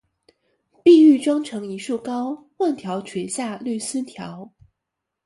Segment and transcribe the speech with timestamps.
[0.83, 4.49] 碧玉妆成一树高，万条垂下绿丝绦